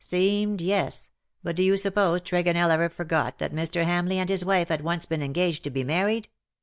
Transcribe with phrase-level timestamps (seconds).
[0.03, 1.09] ^' Seemed; yes.
[1.43, 3.83] But do you suppose Tregonell ever forgot that Mr.
[3.85, 6.27] Hamleigh and his wife had once been engaged to be married